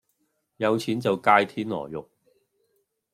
[0.57, 2.09] 有錢就界天鵝肉